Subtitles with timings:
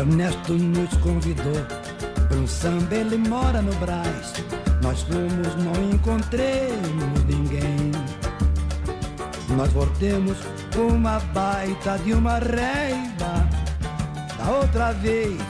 [0.00, 1.64] Ernesto nos convidou
[2.28, 4.34] para um samba, ele mora no Brás.
[4.82, 7.92] Nós fomos, não encontremos ninguém.
[9.56, 10.36] Nós voltemos
[10.74, 13.48] com uma baita de uma reiva.
[14.36, 15.40] Da outra vez,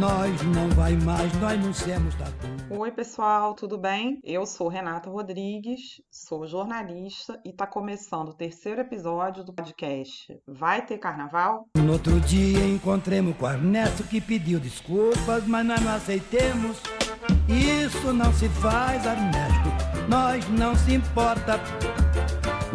[0.00, 2.33] nós não vai mais, nós não somos tatu.
[2.76, 4.18] Oi, pessoal, tudo bem?
[4.24, 10.84] Eu sou Renata Rodrigues, sou jornalista e está começando o terceiro episódio do podcast Vai
[10.84, 11.68] Ter Carnaval?
[11.76, 16.82] No outro dia encontremos com o Ernesto que pediu desculpas, mas nós não aceitemos.
[17.48, 21.60] Isso não se faz, Ernesto, nós não se importa.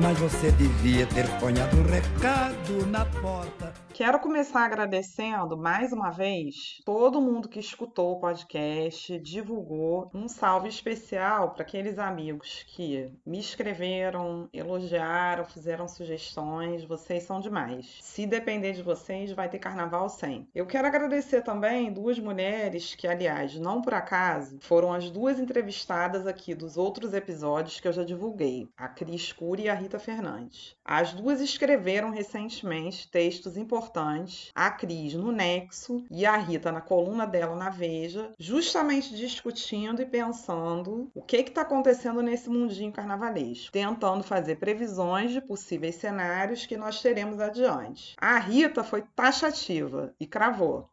[0.02, 3.74] Mas você devia ter ponhado um recado na porta.
[4.00, 10.10] Quero começar agradecendo mais uma vez todo mundo que escutou o podcast, divulgou.
[10.14, 16.86] Um salve especial para aqueles amigos que me escreveram, elogiaram, fizeram sugestões.
[16.86, 17.98] Vocês são demais.
[18.02, 20.48] Se depender de vocês, vai ter carnaval sem.
[20.56, 26.26] Eu quero agradecer também duas mulheres que, aliás, não por acaso, foram as duas entrevistadas
[26.26, 30.74] aqui dos outros episódios que eu já divulguei: a Cris Cury e a Rita Fernandes.
[30.86, 36.80] As duas escreveram recentemente textos importantes importantes, a Cris no Nexo e a Rita na
[36.80, 43.72] coluna dela na Veja, justamente discutindo e pensando o que está acontecendo nesse mundinho carnavalesco,
[43.72, 48.16] tentando fazer previsões de possíveis cenários que nós teremos adiante.
[48.20, 50.88] A Rita foi taxativa e cravou.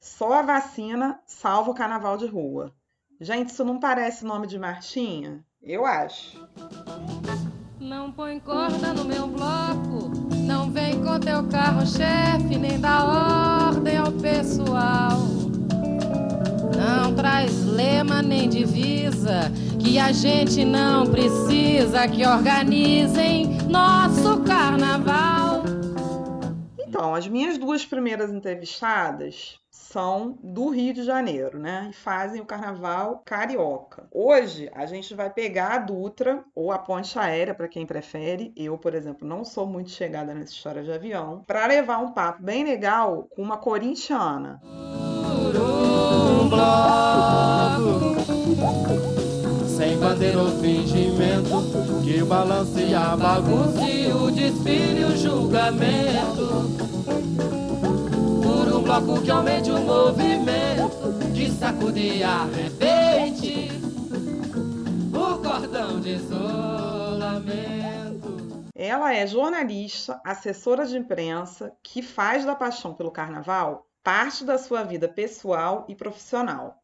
[0.00, 2.74] Só a vacina salva o carnaval de rua.
[3.20, 5.44] Gente, isso não parece nome de Martinha?
[5.62, 6.40] Eu acho.
[7.90, 10.12] Não põe corda no meu bloco
[10.46, 15.18] não vem com teu carro-chefe, nem dá ordem ao pessoal.
[16.76, 25.64] Não traz lema nem divisa, que a gente não precisa que organizem nosso carnaval.
[26.78, 29.58] Então, as minhas duas primeiras entrevistadas
[29.92, 31.88] são do Rio de Janeiro, né?
[31.90, 34.04] E fazem o carnaval carioca.
[34.12, 38.52] Hoje a gente vai pegar a Dutra ou a ponte aérea para quem prefere.
[38.56, 42.42] Eu, por exemplo, não sou muito chegada nessa história de avião, para levar um papo
[42.42, 44.60] bem legal com uma corintiana.
[49.66, 51.50] Sem bandeira ou fingimento,
[52.04, 56.89] que balance a bagunça e o desfile o julgamento
[58.90, 63.68] bloco que aumente o movimento, de sacudir a repente
[65.14, 67.60] o cordão de isolamento.
[68.74, 74.82] Ela é jornalista, assessora de imprensa, que faz da paixão pelo carnaval parte da sua
[74.82, 76.74] vida pessoal e profissional.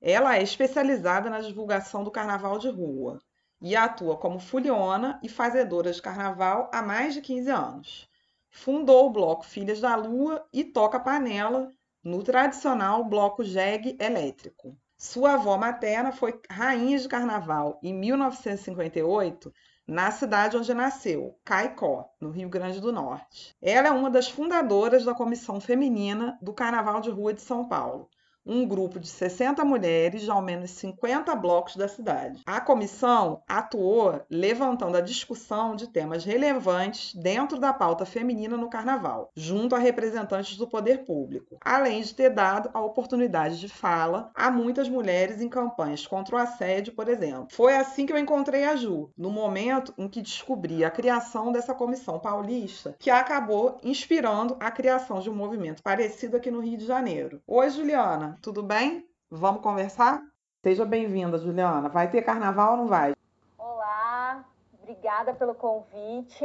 [0.00, 3.20] Ela é especializada na divulgação do carnaval de rua
[3.62, 8.12] e atua como fuliona e fazedora de carnaval há mais de 15 anos
[8.54, 11.72] fundou o bloco Filhas da Lua e toca panela
[12.04, 14.78] no tradicional bloco jegue elétrico.
[14.96, 19.52] Sua avó materna foi rainha de carnaval em 1958
[19.86, 23.54] na cidade onde nasceu, Caicó, no Rio Grande do Norte.
[23.60, 28.08] Ela é uma das fundadoras da Comissão Feminina do Carnaval de Rua de São Paulo
[28.46, 32.42] um grupo de 60 mulheres de ao menos 50 blocos da cidade.
[32.46, 39.30] A comissão atuou levantando a discussão de temas relevantes dentro da pauta feminina no carnaval,
[39.34, 44.50] junto a representantes do poder público, além de ter dado a oportunidade de fala a
[44.50, 47.48] muitas mulheres em campanhas contra o assédio, por exemplo.
[47.50, 51.74] Foi assim que eu encontrei a Ju, no momento em que descobri a criação dessa
[51.74, 56.86] comissão paulista, que acabou inspirando a criação de um movimento parecido aqui no Rio de
[56.86, 57.40] Janeiro.
[57.46, 59.08] Oi, Juliana tudo bem?
[59.30, 60.22] Vamos conversar?
[60.62, 61.88] Seja bem-vinda, Juliana.
[61.88, 63.14] Vai ter carnaval ou não vai?
[63.58, 64.44] Olá,
[64.80, 66.44] obrigada pelo convite.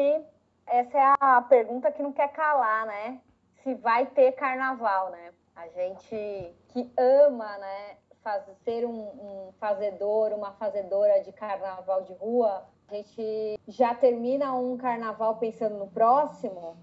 [0.67, 3.19] Essa é a pergunta que não quer calar, né?
[3.63, 5.31] Se vai ter carnaval, né?
[5.55, 12.13] A gente que ama, né, fazer, ser um, um fazedor, uma fazedora de carnaval de
[12.13, 16.77] rua, a gente já termina um carnaval pensando no próximo,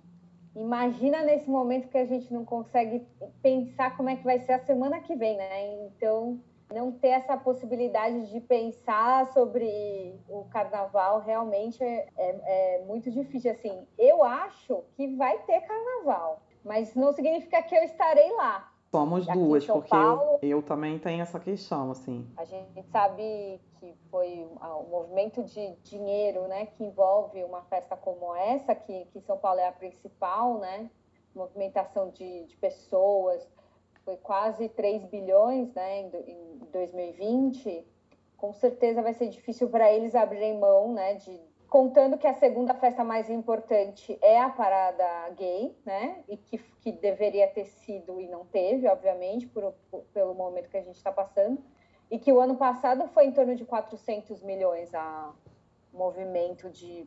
[0.56, 3.06] Imagina nesse momento que a gente não consegue
[3.42, 5.84] pensar como é que vai ser a semana que vem, né?
[5.84, 6.40] Então,
[6.72, 13.52] não ter essa possibilidade de pensar sobre o carnaval realmente é, é, é, muito difícil.
[13.52, 18.72] Assim, eu acho que vai ter carnaval, mas não significa que eu estarei lá.
[18.90, 22.26] Somos duas, porque Paulo, eu, eu, também tenho essa questão, assim.
[22.36, 28.34] A gente sabe que foi um movimento de dinheiro, né, que envolve uma festa como
[28.34, 30.88] essa, que, que São Paulo é a principal, né,
[31.34, 33.46] movimentação de, de pessoas,
[34.04, 37.84] foi quase 3 bilhões, né, em, em 2020.
[38.36, 41.40] Com certeza vai ser difícil para eles abrirem mão, né, de
[41.76, 46.24] contando que a segunda festa mais importante é a parada gay, né?
[46.26, 50.78] E que, que deveria ter sido e não teve, obviamente, por, por pelo momento que
[50.78, 51.62] a gente está passando.
[52.10, 55.34] E que o ano passado foi em torno de 400 milhões a
[55.92, 57.06] movimento de,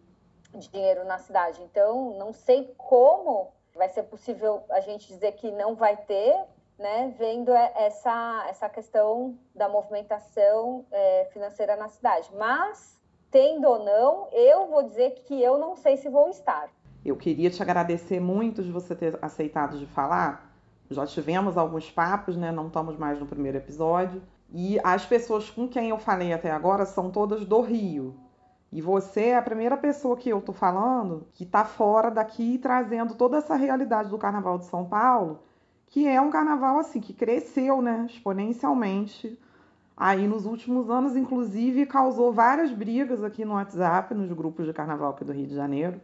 [0.53, 1.63] de dinheiro na cidade.
[1.63, 6.45] Então, não sei como vai ser possível a gente dizer que não vai ter,
[6.77, 7.11] né?
[7.17, 12.29] Vendo essa, essa questão da movimentação é, financeira na cidade.
[12.35, 12.98] Mas
[13.31, 16.69] tendo ou não, eu vou dizer que eu não sei se vou estar.
[17.03, 20.53] Eu queria te agradecer muito de você ter aceitado de falar.
[20.89, 22.51] Já tivemos alguns papos, né?
[22.51, 24.21] Não estamos mais no primeiro episódio.
[24.51, 28.15] E as pessoas com quem eu falei até agora são todas do Rio.
[28.71, 33.15] E você é a primeira pessoa que eu tô falando que tá fora daqui trazendo
[33.15, 35.39] toda essa realidade do Carnaval de São Paulo,
[35.87, 39.39] que é um carnaval assim que cresceu, né, exponencialmente
[39.99, 45.11] aí nos últimos anos, inclusive, causou várias brigas aqui no WhatsApp, nos grupos de carnaval
[45.11, 45.99] aqui do Rio de Janeiro.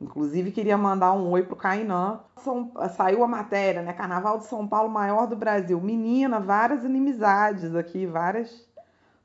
[0.00, 2.20] Inclusive, queria mandar um oi pro Cainã.
[2.38, 3.92] São, saiu a matéria, né?
[3.92, 5.78] Carnaval de São Paulo, maior do Brasil.
[5.78, 8.66] Menina, várias inimizades aqui, várias.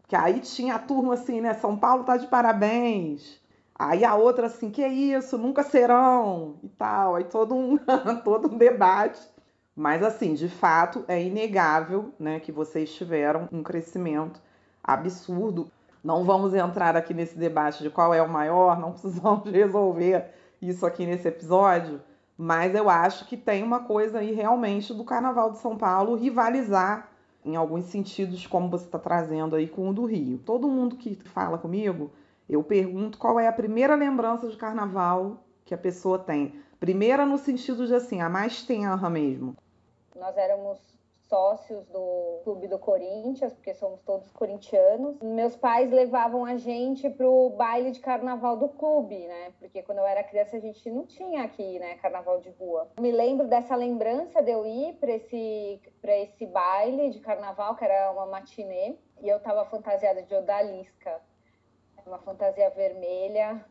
[0.02, 1.54] Porque aí tinha a turma assim, né?
[1.54, 3.40] São Paulo tá de parabéns.
[3.78, 7.16] Aí a outra assim, que isso, nunca serão e tal.
[7.16, 7.78] Aí todo um,
[8.26, 9.22] todo um debate.
[9.76, 14.42] Mas, assim, de fato, é inegável né, que vocês tiveram um crescimento
[14.82, 15.70] absurdo.
[16.02, 20.32] Não vamos entrar aqui nesse debate de qual é o maior, não precisamos resolver
[20.62, 22.02] isso aqui nesse episódio,
[22.38, 27.10] mas eu acho que tem uma coisa aí realmente do Carnaval de São Paulo rivalizar
[27.44, 30.40] em alguns sentidos, como você está trazendo aí com o do Rio.
[30.40, 32.12] Todo mundo que fala comigo,
[32.50, 36.56] eu pergunto qual é a primeira lembrança de carnaval que a pessoa tem.
[36.80, 39.56] Primeira no sentido de assim, a mais tenra mesmo.
[40.16, 40.80] Nós éramos
[41.28, 45.20] sócios do Clube do Corinthians, porque somos todos corintianos.
[45.22, 49.54] Meus pais levavam a gente pro baile de carnaval do clube, né?
[49.60, 52.90] Porque quando eu era criança a gente não tinha aqui, né, carnaval de rua.
[53.00, 57.84] Me lembro dessa lembrança de eu ir para esse para esse baile de carnaval, que
[57.84, 61.20] era uma matinê, e eu tava fantasiada de odalisca.
[62.06, 63.66] Uma fantasia vermelha,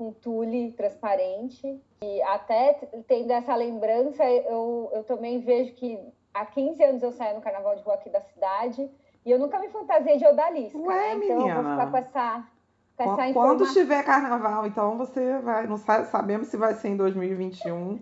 [0.00, 1.78] com tule transparente.
[2.02, 2.72] E até
[3.06, 6.00] tendo essa lembrança, eu, eu também vejo que
[6.32, 8.90] há 15 anos eu saio no carnaval de rua aqui da cidade
[9.26, 10.78] e eu nunca me fantasiei de odalisca.
[10.78, 11.24] Ué, né?
[11.26, 11.50] Então menina.
[11.50, 12.48] eu vou ficar com essa.
[12.96, 15.66] Com essa Quando estiver carnaval, então você vai.
[15.66, 18.00] Não sa- sabemos se vai ser em 2021.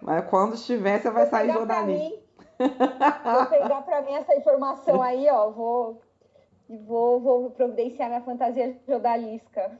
[0.00, 2.26] Mas quando estiver, você vai Vou sair de odalisca.
[2.58, 5.50] Vou pegar pra mim essa informação aí, ó.
[5.50, 6.00] Vou,
[6.68, 9.78] e vou, vou providenciar minha fantasia de odalisca.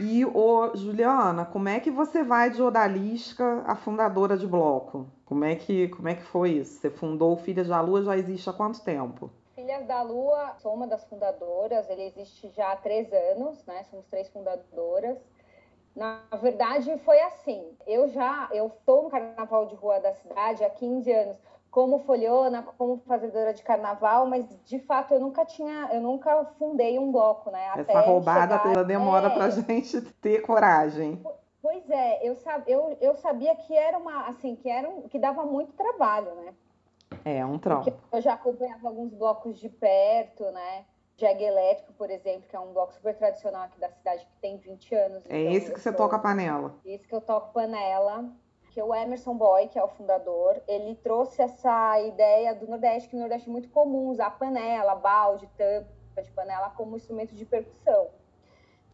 [0.00, 5.06] E, ô, Juliana, como é que você vai de odalisca a fundadora de bloco?
[5.24, 6.80] Como é que, como é que foi isso?
[6.80, 9.30] Você fundou o Filhas da Lua já existe há quanto tempo?
[9.54, 13.84] Filhas da Lua, sou uma das fundadoras, ele existe já há três anos, né?
[13.84, 15.18] Somos três fundadoras.
[15.94, 17.74] Na verdade, foi assim.
[17.86, 21.38] Eu já, eu estou no Carnaval de Rua da cidade há 15 anos,
[21.76, 26.98] como folhona, como fazedora de carnaval, mas de fato eu nunca tinha, eu nunca fundei
[26.98, 27.68] um bloco, né?
[27.68, 29.30] Até Essa roubada chegar- demora É.
[29.34, 31.22] pra gente ter coragem.
[31.60, 35.18] Pois é, eu, sab, eu, eu sabia que era uma, assim, que era um, que
[35.18, 36.54] dava muito trabalho, né?
[37.26, 37.84] É um trampo.
[37.92, 40.86] Porque eu já acompanhava alguns blocos de perto, né?
[41.18, 44.56] Jag Elétrico, por exemplo, que é um bloco super tradicional aqui da cidade, que tem
[44.56, 45.24] 20 anos.
[45.28, 46.74] É então esse que você sou- toca a panela.
[46.86, 48.24] Esse que eu toco panela.
[48.76, 53.14] Que o Emerson Boy, que é o fundador, ele trouxe essa ideia do Nordeste, que
[53.14, 58.10] no Nordeste é muito comum usar panela, balde, tampa de panela como instrumento de percussão.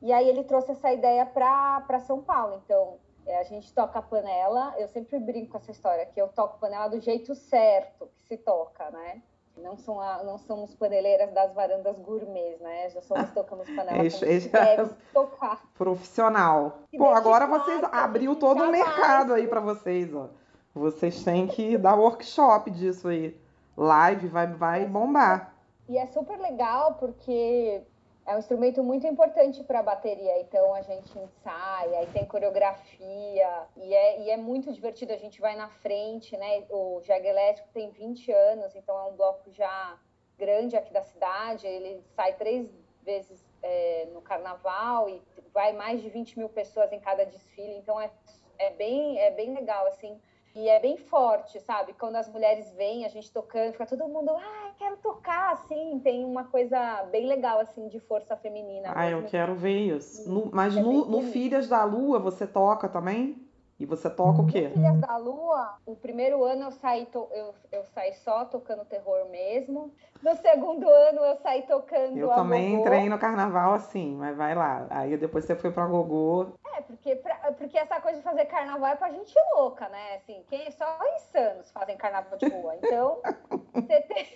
[0.00, 2.62] E aí ele trouxe essa ideia para São Paulo.
[2.64, 6.60] Então, é, a gente toca panela, eu sempre brinco com essa história, que eu toco
[6.60, 9.20] panela do jeito certo que se toca, né?
[9.56, 12.88] Não, são a- não somos paneleiras das varandas gourmets, né?
[12.90, 14.18] Já somos tocamos panela Esse-
[14.48, 15.62] como deve se tocar.
[15.74, 16.78] Profissional.
[16.96, 20.28] Pô, agora vocês abriu todo o mercado aí pra vocês, ó.
[20.74, 23.38] Vocês têm que dar workshop disso aí.
[23.76, 25.54] Live vai, vai bombar.
[25.88, 27.82] E é super legal porque
[28.26, 30.40] é um instrumento muito importante para a bateria.
[30.40, 35.12] Então a gente ensaia, aí tem coreografia e é, e é muito divertido.
[35.12, 36.64] A gente vai na frente, né?
[36.70, 39.98] O Jag Elétrico tem 20 anos, então é um bloco já
[40.38, 41.66] grande aqui da cidade.
[41.66, 42.68] Ele sai três
[43.02, 45.20] vezes é, no carnaval e
[45.52, 47.74] vai mais de 20 mil pessoas em cada desfile.
[47.74, 48.10] Então é,
[48.58, 50.20] é, bem, é bem legal, assim.
[50.54, 51.94] E é bem forte, sabe?
[51.94, 55.98] Quando as mulheres vêm, a gente tocando, fica todo mundo, ah, quero tocar, assim.
[56.00, 58.92] Tem uma coisa bem legal, assim, de força feminina.
[58.94, 59.30] Ah, eu mesmo.
[59.30, 60.28] quero ver isso.
[60.30, 61.22] No- mas É no, no.
[61.22, 63.50] Filhas da Lua você toca também?
[63.78, 64.68] E você toca o quê?
[64.68, 67.28] No Filhas da Lua, o primeiro ano eu saí, to...
[67.32, 69.92] eu, eu saí só tocando terror mesmo.
[70.22, 72.16] No segundo ano eu saí tocando.
[72.16, 74.86] Eu também entrei no carnaval assim, mas vai lá.
[74.88, 76.52] Aí depois você foi pra Gogô.
[76.76, 77.34] É, porque, pra...
[77.58, 80.16] porque essa coisa de fazer carnaval é pra gente louca, né?
[80.16, 82.76] Assim, quem só insanos fazem carnaval de rua.
[82.76, 83.20] Então,
[83.74, 84.26] você tem...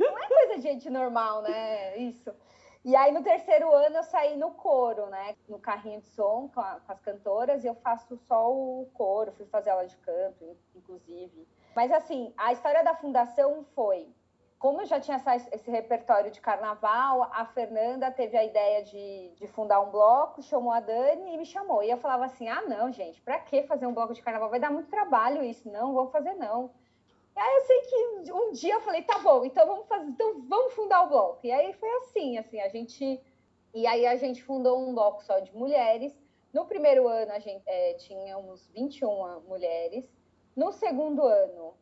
[0.00, 1.96] não é coisa de gente normal, né?
[1.98, 2.32] Isso.
[2.84, 5.34] E aí, no terceiro ano, eu saí no coro, né?
[5.48, 9.32] No carrinho de som com, a, com, as cantoras, e eu faço só o coro,
[9.32, 11.48] fui fazer aula de canto, inclusive.
[11.74, 14.06] Mas, assim, a história da fundação foi.
[14.58, 15.20] Como eu já tinha
[15.52, 20.72] esse repertório de carnaval, a Fernanda teve a ideia de, de fundar um bloco, chamou
[20.72, 21.82] a Dani e me chamou.
[21.82, 24.50] E eu falava assim: ah, não, gente, pra que fazer um bloco de carnaval?
[24.50, 25.70] Vai dar muito trabalho isso.
[25.70, 26.70] Não, vou fazer não.
[27.36, 30.42] E aí eu sei que um dia eu falei, tá bom, então vamos fazer, então
[30.48, 31.40] vamos fundar o bloco.
[31.44, 33.20] E aí foi assim, assim, a gente
[33.72, 36.16] e aí a gente fundou um bloco só de mulheres.
[36.52, 40.08] No primeiro ano a gente é, tínhamos 21 mulheres.
[40.54, 41.74] No segundo ano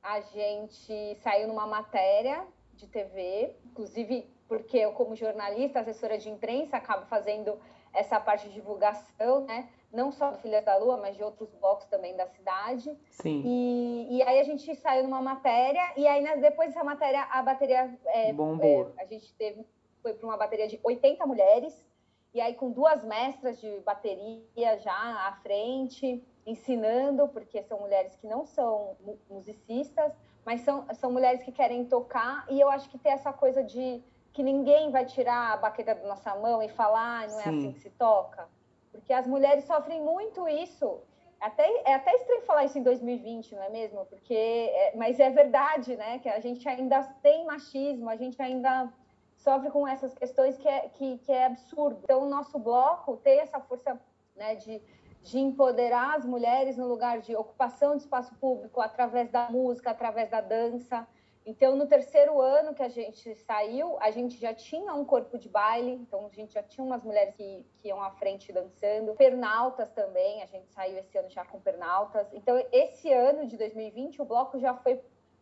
[0.00, 6.76] a gente saiu numa matéria de TV, inclusive porque eu como jornalista, assessora de imprensa,
[6.76, 7.58] acabo fazendo
[7.92, 9.68] essa parte de divulgação, né?
[9.94, 12.94] Não só do Filhas da Lua, mas de outros blocos também da cidade.
[13.10, 13.42] Sim.
[13.44, 17.96] E, e aí a gente saiu numa matéria, e aí depois dessa matéria, a bateria.
[18.06, 18.92] É, Bombou.
[18.98, 19.64] É, a gente teve,
[20.02, 21.86] foi para uma bateria de 80 mulheres,
[22.34, 28.26] e aí com duas mestras de bateria já à frente, ensinando, porque são mulheres que
[28.26, 28.96] não são
[29.30, 30.12] musicistas,
[30.44, 34.02] mas são, são mulheres que querem tocar, e eu acho que tem essa coisa de
[34.32, 37.58] que ninguém vai tirar a baqueta da nossa mão e falar, ah, não é Sim.
[37.58, 38.48] assim que se toca
[38.94, 41.00] porque as mulheres sofrem muito isso.
[41.40, 44.06] Até, é até estranho falar isso em 2020, não é mesmo?
[44.06, 46.20] Porque, é, mas é verdade, né?
[46.20, 48.90] Que a gente ainda tem machismo, a gente ainda
[49.36, 52.00] sofre com essas questões que é, que, que é absurdo.
[52.04, 54.00] Então, o nosso bloco tem essa força
[54.36, 54.80] né, de,
[55.22, 60.30] de empoderar as mulheres no lugar de ocupação de espaço público através da música, através
[60.30, 61.06] da dança.
[61.46, 65.48] Então, no terceiro ano que a gente saiu, a gente já tinha um corpo de
[65.48, 69.12] baile, então a gente já tinha umas mulheres que, que iam à frente dançando.
[69.14, 72.26] Pernaltas também, a gente saiu esse ano já com pernaltas.
[72.32, 74.98] Então, esse ano de 2020, o bloco já foi.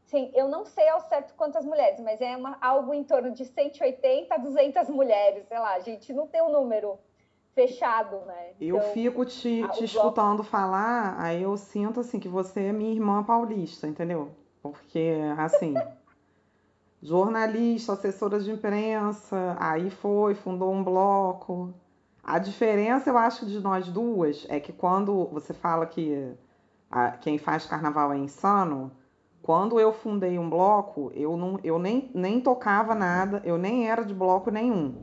[0.06, 3.44] Sim, eu não sei ao certo quantas mulheres, mas é uma, algo em torno de
[3.44, 6.98] 180 a 200 mulheres, sei lá, a gente não tem um número
[7.54, 8.50] fechado, né?
[8.60, 10.50] Eu então, fico te, te escutando bloco...
[10.50, 14.32] falar, aí eu sinto assim que você é minha irmã paulista, entendeu?
[14.62, 15.74] Porque, assim,
[17.02, 21.74] jornalista, assessora de imprensa, aí foi, fundou um bloco.
[22.22, 26.32] A diferença, eu acho, de nós duas é que quando você fala que
[26.88, 28.92] a, quem faz carnaval é insano,
[29.42, 34.04] quando eu fundei um bloco, eu, não, eu nem, nem tocava nada, eu nem era
[34.04, 34.94] de bloco nenhum.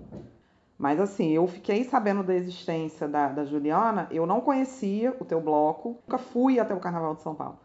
[0.77, 5.41] Mas assim, eu fiquei sabendo da existência da, da Juliana, eu não conhecia o teu
[5.41, 7.59] bloco, nunca fui até o Carnaval de São Paulo.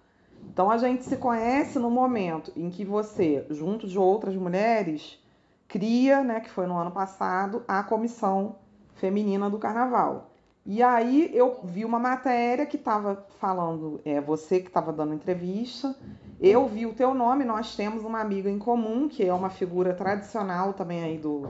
[0.52, 5.18] Então a gente se conhece no momento em que você, junto de outras mulheres,
[5.66, 8.56] cria, né, que foi no ano passado, a comissão
[8.94, 10.30] feminina do carnaval.
[10.66, 15.94] E aí eu vi uma matéria que estava falando, é você que estava dando entrevista,
[16.40, 19.92] eu vi o teu nome, nós temos uma amiga em comum, que é uma figura
[19.92, 21.48] tradicional também aí do,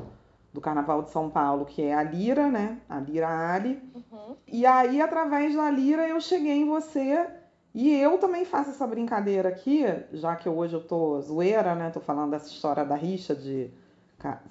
[0.52, 2.78] do Carnaval de São Paulo, que é a Lira, né?
[2.88, 3.80] A Lira Ali.
[3.94, 4.36] Uhum.
[4.48, 7.28] E aí, através da Lira, eu cheguei em você
[7.74, 11.90] e eu também faço essa brincadeira aqui, já que hoje eu tô zoeira, né?
[11.90, 13.68] Tô falando dessa história da rixa de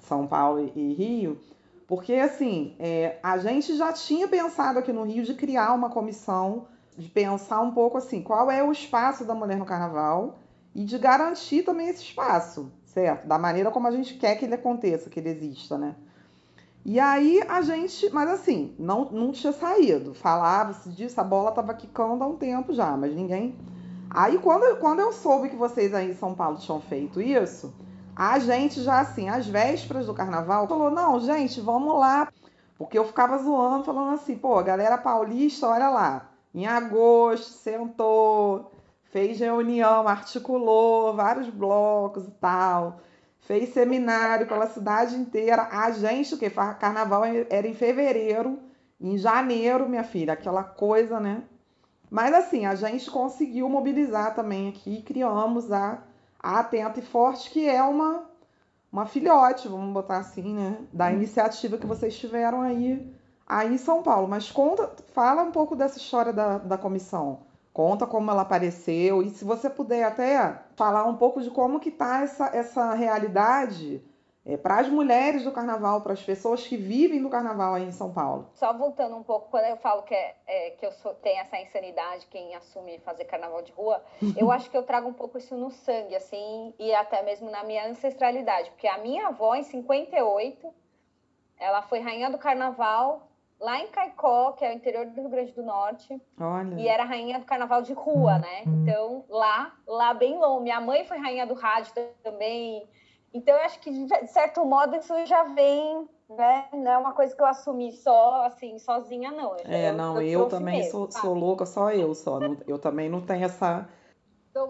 [0.00, 1.40] São Paulo e Rio,
[1.86, 6.66] porque assim, é, a gente já tinha pensado aqui no Rio de criar uma comissão,
[6.98, 10.38] de pensar um pouco assim, qual é o espaço da mulher no carnaval
[10.74, 13.26] e de garantir também esse espaço, certo?
[13.26, 15.94] Da maneira como a gente quer que ele aconteça, que ele exista, né?
[16.84, 20.12] E aí a gente, mas assim, não, não tinha saído.
[20.12, 23.56] Falava-se disso, a bola tava quicando há um tempo já, mas ninguém.
[24.10, 27.74] Aí quando, quando eu soube que vocês aí em São Paulo tinham feito isso,
[28.14, 32.28] a gente já assim, às vésperas do carnaval, falou: não, gente, vamos lá.
[32.76, 38.72] Porque eu ficava zoando, falando assim, pô, galera paulista, olha lá, em agosto sentou,
[39.04, 42.98] fez reunião, articulou vários blocos e tal
[43.46, 45.68] fez seminário pela cidade inteira.
[45.70, 46.50] A gente, o que?
[46.50, 48.58] Carnaval era em fevereiro,
[49.00, 51.42] em janeiro, minha filha, aquela coisa, né?
[52.10, 56.02] Mas assim, a gente conseguiu mobilizar também aqui, criamos a,
[56.38, 58.24] a Atenta e Forte, que é uma,
[58.90, 60.78] uma filhote, vamos botar assim, né?
[60.92, 63.12] Da iniciativa que vocês tiveram aí,
[63.46, 64.28] aí em São Paulo.
[64.28, 67.40] Mas conta, fala um pouco dessa história da, da comissão.
[67.74, 71.90] Conta como ela apareceu e se você puder até falar um pouco de como que
[71.90, 74.00] tá essa, essa realidade
[74.46, 77.90] é, para as mulheres do carnaval, para as pessoas que vivem do carnaval aí em
[77.90, 78.48] São Paulo.
[78.54, 81.58] Só voltando um pouco, quando eu falo que, é, é que eu sou, tenho essa
[81.58, 84.00] insanidade, quem assume fazer carnaval de rua,
[84.38, 87.64] eu acho que eu trago um pouco isso no sangue, assim, e até mesmo na
[87.64, 90.72] minha ancestralidade, porque a minha avó, em 58,
[91.58, 93.33] ela foi rainha do carnaval
[93.64, 96.20] lá em Caicó, que é o interior do Rio Grande do Norte.
[96.38, 96.74] Olha.
[96.74, 98.62] E era rainha do carnaval de rua, né?
[98.66, 100.64] Então, lá, lá bem longe.
[100.64, 101.92] Minha mãe foi rainha do rádio
[102.22, 102.86] também.
[103.32, 106.68] Então, eu acho que, de certo modo, isso já vem, né?
[106.74, 109.56] Não é uma coisa que eu assumi só, assim, sozinha, não.
[109.56, 112.38] Eu, é, não, eu, eu também mesmo, sou, sou, louca, só eu, só.
[112.68, 113.88] eu também não tenho essa...
[114.50, 114.68] Então,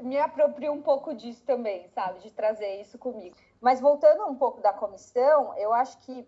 [0.00, 2.18] me aproprio um pouco disso também, sabe?
[2.18, 3.36] De trazer isso comigo.
[3.60, 6.26] Mas voltando um pouco da comissão, eu acho que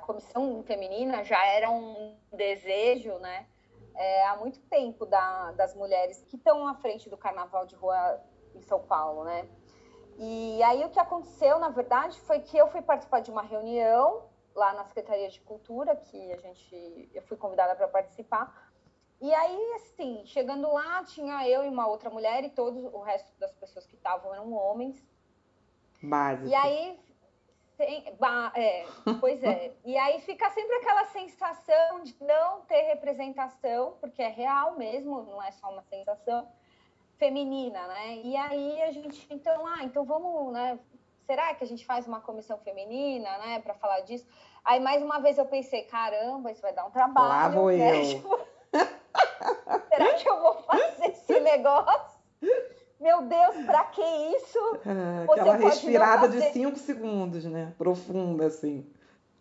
[0.00, 3.46] comissão feminina já era um desejo, né?
[3.94, 8.20] É, há muito tempo da, das mulheres que estão à frente do carnaval de rua
[8.54, 9.48] em São Paulo, né?
[10.18, 14.28] E aí o que aconteceu, na verdade, foi que eu fui participar de uma reunião
[14.54, 18.70] lá na Secretaria de Cultura, que a gente eu fui convidada para participar.
[19.20, 23.38] E aí, assim, chegando lá, tinha eu e uma outra mulher e todos o resto
[23.38, 25.02] das pessoas que estavam eram homens.
[26.02, 26.48] Básico.
[26.48, 26.98] E aí
[27.80, 28.04] tem,
[28.54, 28.84] é,
[29.20, 29.72] pois é.
[29.86, 35.42] E aí fica sempre aquela sensação de não ter representação, porque é real mesmo, não
[35.42, 36.46] é só uma sensação
[37.16, 38.20] feminina, né?
[38.22, 40.78] E aí a gente, então, ah, então vamos, né?
[41.26, 44.26] Será que a gente faz uma comissão feminina, né, para falar disso?
[44.62, 47.28] Aí mais uma vez eu pensei, caramba, isso vai dar um trabalho.
[47.28, 48.02] Lá vou né?
[48.14, 48.46] eu.
[49.88, 52.09] Será que eu vou fazer esse negócio?
[53.00, 54.58] Meu Deus, para que isso?
[54.86, 57.72] Ah, aquela respirada de cinco segundos, né?
[57.78, 58.86] Profunda, assim.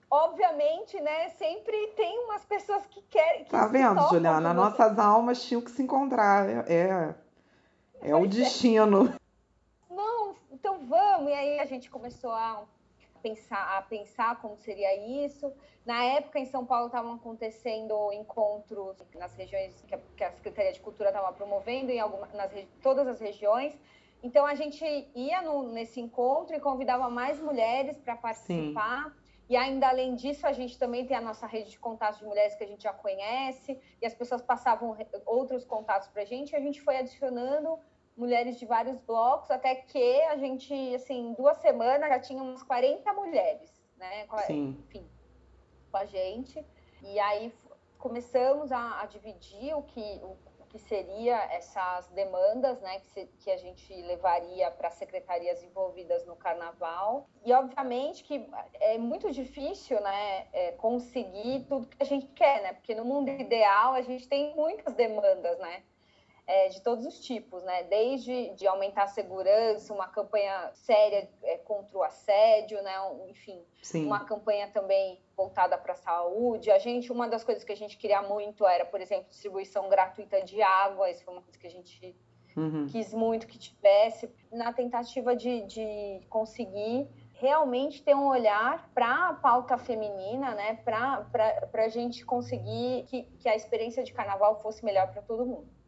[0.10, 1.30] Obviamente, né?
[1.30, 3.44] Sempre tem umas pessoas que querem.
[3.44, 4.54] Que tá vendo, Juliana?
[4.54, 6.70] Nossas almas tinham que se encontrar.
[6.70, 7.14] É.
[8.02, 9.14] É o destino.
[9.90, 11.30] Não, então vamos.
[11.30, 12.64] E aí a gente começou a
[13.22, 14.96] pensar, a pensar como seria
[15.26, 15.52] isso.
[15.86, 20.74] Na época, em São Paulo, estavam acontecendo encontros nas regiões que a, que a Secretaria
[20.74, 23.78] de Cultura estava promovendo, em algumas, nas, todas as regiões.
[24.22, 24.84] Então, a gente
[25.16, 29.06] ia no, nesse encontro e convidava mais mulheres para participar.
[29.06, 29.30] Sim.
[29.50, 32.54] E ainda além disso, a gente também tem a nossa rede de contatos de mulheres
[32.54, 36.56] que a gente já conhece, e as pessoas passavam outros contatos para a gente, e
[36.56, 37.80] a gente foi adicionando
[38.20, 43.14] mulheres de vários blocos, até que a gente, assim, duas semanas já tinha umas 40
[43.14, 44.28] mulheres, né?
[44.28, 44.78] Com a, Sim.
[44.88, 45.10] Enfim,
[45.90, 46.64] com a gente.
[47.02, 47.54] E aí
[47.98, 53.00] começamos a, a dividir o que, o, o, que seria essas demandas, né?
[53.00, 57.26] Que, se, que a gente levaria para secretarias envolvidas no carnaval.
[57.46, 58.46] E, obviamente, que
[58.82, 60.48] é muito difícil, né?
[60.52, 62.74] É, conseguir tudo que a gente quer, né?
[62.74, 65.84] Porque no mundo ideal a gente tem muitas demandas, né?
[66.50, 67.84] É, de todos os tipos, né?
[67.84, 72.92] Desde de aumentar a segurança, uma campanha séria é, contra o assédio, né?
[73.28, 74.08] Enfim, Sim.
[74.08, 76.72] uma campanha também voltada para a saúde.
[76.72, 80.42] A gente, uma das coisas que a gente queria muito era, por exemplo, distribuição gratuita
[80.42, 81.12] de água.
[81.12, 82.18] Isso foi uma coisa que a gente
[82.58, 82.88] uhum.
[82.88, 89.34] quis muito que tivesse, na tentativa de, de conseguir realmente ter um olhar para a
[89.36, 90.80] pauta feminina, né?
[90.84, 91.30] Para
[91.74, 95.79] a gente conseguir que, que a experiência de carnaval fosse melhor para todo mundo.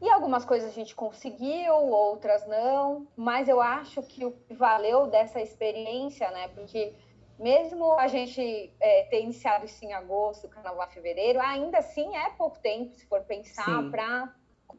[0.00, 5.08] E algumas coisas a gente conseguiu, outras não, mas eu acho que o que valeu
[5.08, 6.48] dessa experiência, né?
[6.48, 6.94] Porque
[7.38, 12.58] mesmo a gente é, ter iniciado isso em agosto, carnaval fevereiro, ainda assim é pouco
[12.58, 14.32] tempo, se for pensar, para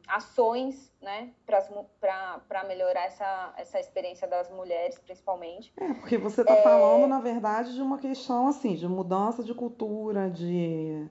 [0.08, 5.71] ações, né, para melhorar essa, essa experiência das mulheres, principalmente.
[5.77, 6.62] É, porque você está é...
[6.62, 11.08] falando, na verdade, de uma questão, assim, de mudança de cultura, de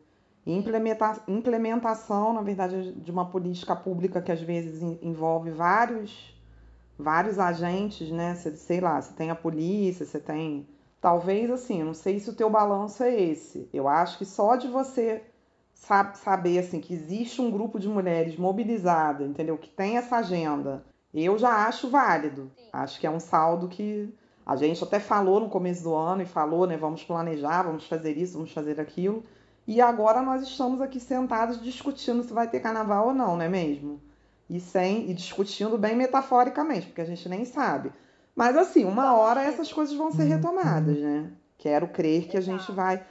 [0.52, 6.34] implementa, implementação, na verdade, de uma política pública que às vezes envolve vários,
[6.98, 8.34] vários agentes, né?
[8.34, 10.66] Você, sei lá, você tem a polícia, você tem.
[11.00, 13.68] Talvez assim, não sei se o teu balanço é esse.
[13.72, 15.22] Eu acho que só de você
[15.74, 19.56] sabe, saber assim que existe um grupo de mulheres mobilizada, entendeu?
[19.56, 20.84] Que tem essa agenda,
[21.14, 22.50] eu já acho válido.
[22.56, 22.68] Sim.
[22.72, 24.12] Acho que é um saldo que
[24.44, 26.76] a gente até falou no começo do ano e falou, né?
[26.76, 29.22] Vamos planejar, vamos fazer isso, vamos fazer aquilo.
[29.68, 33.50] E agora nós estamos aqui sentados discutindo se vai ter carnaval ou não, não é
[33.50, 34.00] mesmo?
[34.48, 37.92] E sem e discutindo bem metaforicamente, porque a gente nem sabe.
[38.35, 41.31] Mas assim, uma hora essas coisas vão ser retomadas, né?
[41.59, 43.04] Quero crer que a gente vai.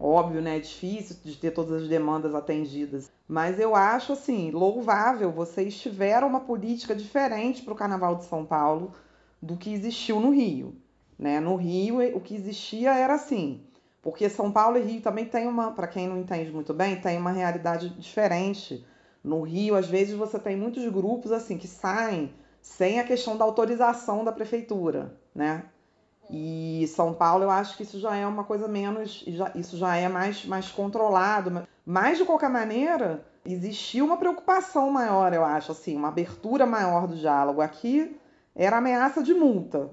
[0.00, 0.56] Óbvio, né?
[0.56, 3.12] É difícil de ter todas as demandas atendidas.
[3.28, 5.30] Mas eu acho assim, louvável.
[5.30, 8.94] Vocês tiveram uma política diferente para o Carnaval de São Paulo
[9.42, 10.74] do que existiu no Rio.
[11.18, 11.40] Né?
[11.40, 13.66] No Rio, o que existia era assim:
[14.02, 17.18] porque São Paulo e Rio também tem uma, para quem não entende muito bem, tem
[17.18, 18.86] uma realidade diferente.
[19.22, 23.44] No Rio, às vezes você tem muitos grupos assim que saem sem a questão da
[23.44, 25.64] autorização da prefeitura, né?
[26.30, 30.08] E São Paulo, eu acho que isso já é uma coisa menos, isso já é
[30.08, 31.66] mais, mais controlado.
[31.84, 37.16] Mas, de qualquer maneira, existia uma preocupação maior, eu acho, assim, uma abertura maior do
[37.16, 37.60] diálogo.
[37.60, 38.16] Aqui
[38.54, 39.90] era ameaça de multa.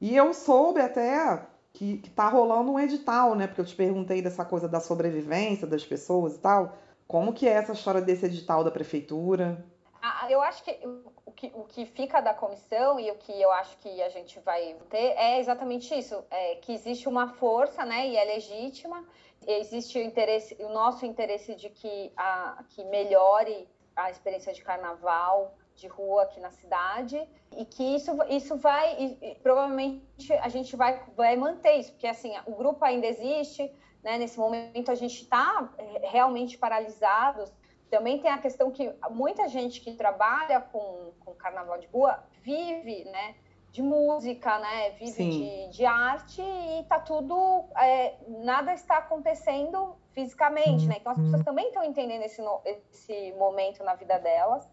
[0.00, 3.46] E eu soube até que, que tá rolando um edital, né?
[3.46, 6.76] Porque eu te perguntei dessa coisa da sobrevivência das pessoas e tal.
[7.06, 9.64] Como que é essa história desse edital da prefeitura?
[10.00, 10.78] Ah, eu acho que
[11.24, 14.40] o, que o que fica da comissão e o que eu acho que a gente
[14.40, 19.04] vai ter é exatamente isso, é que existe uma força, né, e é legítima,
[19.46, 25.54] existe o interesse, o nosso interesse de que a que melhore a experiência de carnaval
[25.74, 30.76] de rua aqui na cidade e que isso, isso vai e, e, provavelmente a gente
[30.76, 34.18] vai, vai manter isso porque assim o grupo ainda existe né?
[34.18, 37.52] nesse momento a gente está é, realmente paralisados
[37.92, 43.04] também tem a questão que muita gente que trabalha com, com carnaval de rua vive,
[43.04, 43.34] né?
[43.70, 44.90] De música, né?
[44.92, 47.66] Vive de, de, arte e tá tudo.
[47.76, 50.96] É, nada está acontecendo fisicamente, né?
[51.00, 54.66] Então as pessoas também estão entendendo esse, esse momento na vida delas.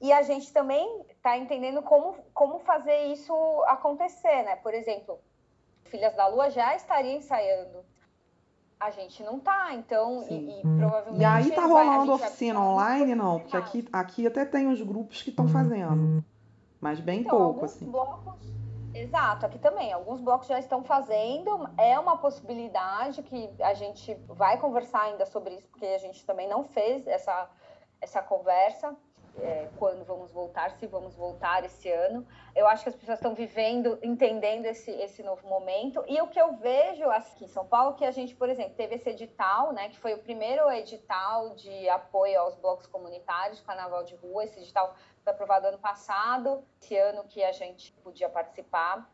[0.00, 3.32] E a gente também está entendendo como, como fazer isso
[3.66, 4.56] acontecer, né?
[4.56, 5.18] Por exemplo,
[5.84, 7.84] Filhas da Lua já estaria ensaiando
[8.78, 11.20] a gente não tá, então, e, e, provavelmente.
[11.20, 13.40] E aí tá rolando oficina online, não?
[13.40, 16.22] Porque aqui, aqui até tem os grupos que estão fazendo.
[16.80, 17.90] Mas bem então, pouco, assim.
[17.90, 18.34] Blocos,
[18.94, 19.92] exato, aqui também.
[19.92, 21.68] Alguns blocos já estão fazendo.
[21.78, 26.46] É uma possibilidade que a gente vai conversar ainda sobre isso, porque a gente também
[26.46, 27.48] não fez essa,
[28.00, 28.94] essa conversa
[29.40, 32.26] é, quando vamos voltar, se vamos voltar esse ano.
[32.54, 36.04] Eu acho que as pessoas estão vivendo, entendendo esse, esse novo momento.
[36.06, 38.94] E o que eu vejo aqui em São Paulo, que a gente, por exemplo, teve
[38.94, 44.14] esse edital, né, que foi o primeiro edital de apoio aos blocos comunitários, Carnaval de
[44.16, 44.44] Rua.
[44.44, 49.08] Esse edital foi aprovado ano passado, esse ano que a gente podia participar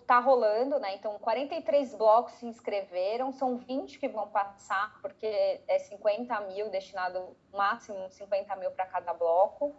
[0.00, 0.94] está rolando, né?
[0.96, 7.36] Então, 43 blocos se inscreveram, são 20 que vão passar, porque é 50 mil destinado,
[7.52, 9.74] máximo 50 mil para cada bloco.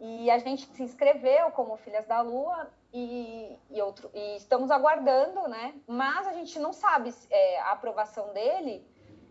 [0.00, 5.46] E a gente se inscreveu como Filhas da Lua e, e, outro, e estamos aguardando,
[5.48, 5.74] né?
[5.86, 8.84] Mas a gente não sabe é, a aprovação dele.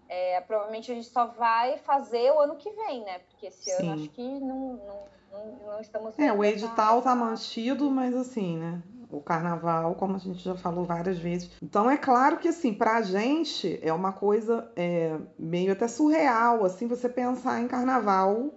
[0.08, 3.20] É, provavelmente a gente só vai fazer o ano que vem, né?
[3.20, 3.84] Porque esse Sim.
[3.84, 6.18] ano acho que não, não, não, não estamos.
[6.20, 8.82] É, o edital está mantido, mas assim, né?
[9.18, 11.52] O carnaval, como a gente já falou várias vezes.
[11.62, 16.88] Então é claro que assim, pra gente é uma coisa é, meio até surreal, assim,
[16.88, 18.54] você pensar em carnaval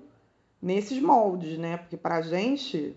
[0.61, 1.77] nesses moldes, né?
[1.77, 2.97] Porque pra gente,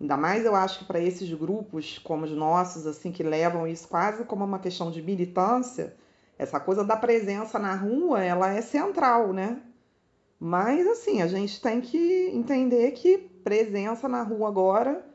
[0.00, 3.88] ainda mais eu acho que para esses grupos como os nossos, assim, que levam isso
[3.88, 5.96] quase como uma questão de militância,
[6.38, 9.60] essa coisa da presença na rua, ela é central, né?
[10.38, 15.07] Mas assim, a gente tem que entender que presença na rua agora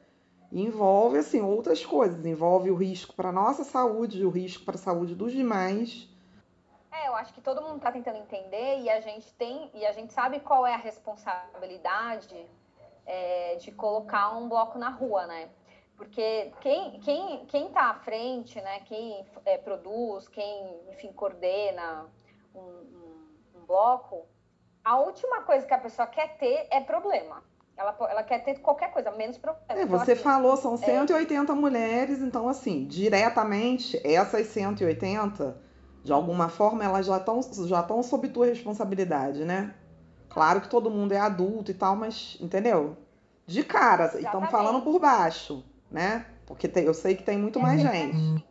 [0.54, 5.16] envolve assim outras coisas, envolve o risco para nossa saúde, o risco para a saúde
[5.16, 6.08] dos demais.
[6.92, 9.92] É, eu acho que todo mundo está tentando entender e a gente tem e a
[9.92, 12.46] gente sabe qual é a responsabilidade
[13.04, 15.50] é, de colocar um bloco na rua, né?
[15.98, 18.82] Porque quem quem quem está à frente, né?
[18.82, 22.06] Quem é, produz, quem enfim coordena
[22.54, 24.28] um, um, um bloco,
[24.84, 27.44] a última coisa que a pessoa quer ter é problema.
[27.76, 29.66] Ela, ela quer ter qualquer coisa, menos problema.
[29.70, 31.56] É, então, você assim, falou, são 180 é...
[31.56, 35.58] mulheres, então, assim, diretamente, essas 180,
[36.04, 39.74] de alguma forma, elas já estão já estão sob tua responsabilidade, né?
[40.30, 42.98] Claro que todo mundo é adulto e tal, mas, entendeu?
[43.46, 46.26] De cara, estamos falando por baixo, né?
[46.46, 48.44] Porque tem, eu sei que tem muito é, mais gente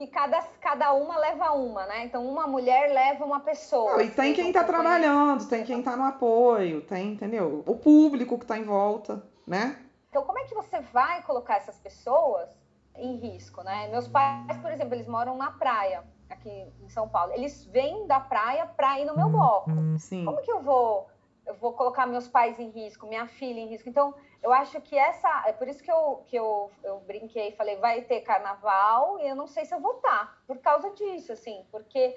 [0.00, 2.06] que cada, cada uma leva uma, né?
[2.06, 3.92] Então, uma mulher leva uma pessoa.
[3.92, 7.62] Não, e tem quem está trabalhando, tem quem está no apoio, tem, entendeu?
[7.66, 9.78] O público que está em volta, né?
[10.08, 12.48] Então, como é que você vai colocar essas pessoas
[12.96, 13.88] em risco, né?
[13.88, 17.34] Meus pais, por exemplo, eles moram na praia, aqui em São Paulo.
[17.34, 19.70] Eles vêm da praia para ir no meu bloco.
[19.98, 20.24] Sim.
[20.24, 21.08] Como que eu vou,
[21.50, 23.88] eu vou colocar meus pais em risco, minha filha em risco?
[23.88, 25.44] Então, eu acho que essa.
[25.46, 29.28] É por isso que eu, que eu, eu brinquei e falei, vai ter carnaval e
[29.28, 32.16] eu não sei se eu vou estar, por causa disso, assim, porque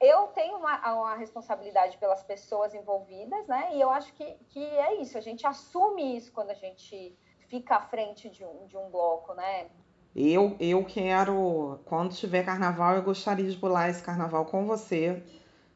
[0.00, 3.70] eu tenho uma, uma responsabilidade pelas pessoas envolvidas, né?
[3.72, 7.16] E eu acho que, que é isso, a gente assume isso quando a gente
[7.48, 9.68] fica à frente de um, de um bloco, né?
[10.14, 15.22] Eu, eu quero, quando tiver carnaval, eu gostaria de pular esse carnaval com você.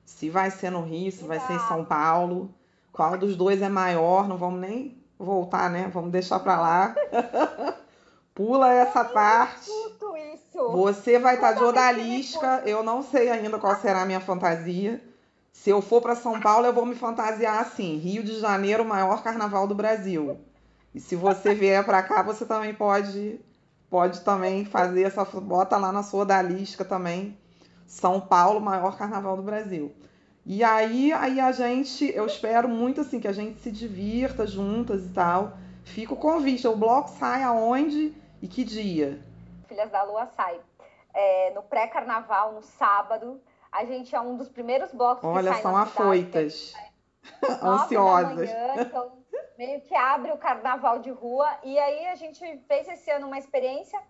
[0.05, 2.55] Se vai ser no Rio, se vai ser em São Paulo.
[2.99, 5.89] Qual dos dois é maior, não vamos nem voltar, né?
[5.95, 6.97] Vamos deixar para lá.
[8.35, 9.71] Pula essa eu parte.
[10.35, 10.73] Isso.
[10.73, 12.65] Você vai estar tá de odalisca.
[12.67, 15.01] Eu não sei ainda qual será a minha fantasia.
[15.53, 19.23] Se eu for para São Paulo, eu vou me fantasiar assim: Rio de Janeiro, maior
[19.23, 20.37] carnaval do Brasil.
[20.93, 23.39] E se você vier para cá, você também pode
[23.89, 25.25] pode também fazer essa.
[25.25, 27.39] Bota lá na sua odalisca também.
[27.87, 29.95] São Paulo, maior carnaval do Brasil.
[30.51, 35.05] E aí, aí a gente, eu espero muito assim que a gente se divirta juntas
[35.05, 35.53] e tal.
[35.85, 36.67] Fica o convite.
[36.67, 39.23] O bloco sai aonde e que dia?
[39.69, 40.59] Filhas da Lua sai
[41.13, 43.39] é, no pré-carnaval, no sábado.
[43.71, 46.73] A gente é um dos primeiros blocos Olha, que sai são afoitas.
[47.63, 48.49] Ansiosas.
[48.49, 49.13] Manhã, então,
[49.59, 51.59] meio que abre o carnaval de rua.
[51.63, 54.01] E aí a gente fez esse ano uma experiência,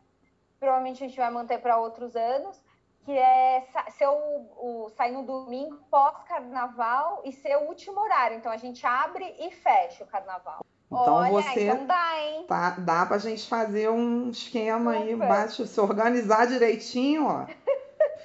[0.60, 2.62] provavelmente a gente vai manter para outros anos,
[3.08, 3.64] que é
[3.96, 8.36] ser o, o sair no domingo pós-carnaval e ser o último horário.
[8.36, 10.62] Então a gente abre e fecha o carnaval.
[10.88, 12.44] Então Olha, você então dá, hein?
[12.46, 17.46] Tá, dá pra gente fazer um esquema aí, bate, se organizar direitinho, ó.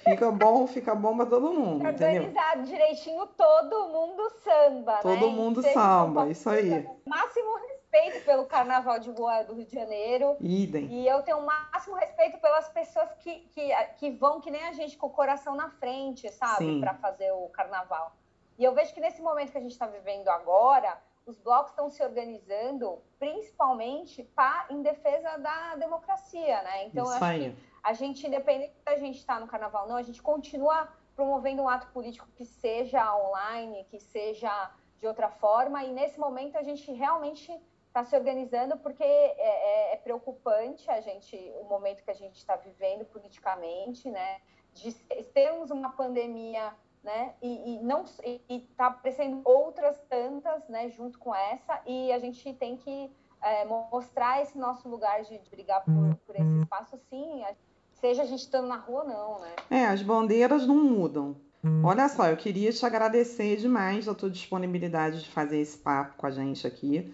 [0.03, 1.85] Fica bom, fica bom pra todo mundo?
[1.85, 5.33] Organizado direitinho, todo mundo samba, todo né?
[5.33, 6.85] mundo samba, isso aí.
[7.07, 7.57] Máximo
[7.93, 10.35] respeito pelo Carnaval de Rua do Rio de Janeiro.
[10.39, 10.85] Idem.
[10.91, 14.73] E eu tenho o máximo respeito pelas pessoas que, que, que vão, que nem a
[14.73, 16.79] gente, com o coração na frente, sabe?
[16.79, 18.15] Para fazer o Carnaval.
[18.57, 21.89] E eu vejo que nesse momento que a gente está vivendo agora, os blocos estão
[21.89, 26.85] se organizando principalmente pra, em defesa da democracia, né?
[26.87, 27.51] Então, Isso acho aí.
[27.51, 31.61] que a gente, independente da gente estar tá no carnaval não, a gente continua promovendo
[31.61, 36.63] um ato político que seja online, que seja de outra forma, e nesse momento a
[36.63, 37.51] gente realmente
[37.93, 42.35] está se organizando porque é, é, é, preocupante a gente o momento que a gente
[42.35, 44.41] está vivendo politicamente, né?
[44.73, 44.91] De
[45.25, 47.33] termos uma pandemia né?
[47.41, 48.05] E, e não
[48.49, 50.89] está aparecendo outras tantas, né?
[50.89, 53.11] Junto com essa e a gente tem que
[53.43, 57.43] é, mostrar esse nosso lugar de, de brigar por, por, esse espaço, sim,
[57.91, 59.55] seja a gente estando na rua ou não, né?
[59.69, 61.35] É, as bandeiras não mudam.
[61.83, 66.25] Olha só, eu queria te agradecer demais a tua disponibilidade de fazer esse papo com
[66.25, 67.13] a gente aqui